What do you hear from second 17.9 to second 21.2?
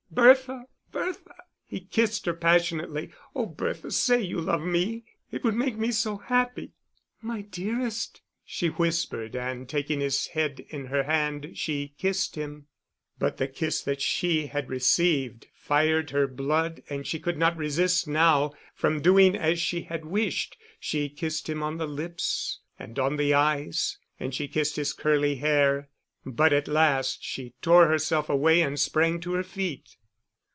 now from doing as she had wished. She